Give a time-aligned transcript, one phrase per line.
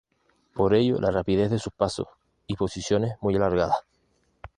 [0.55, 2.07] Por ello la rapidez de sus pasos,
[2.47, 3.81] y posiciones muy alargadas.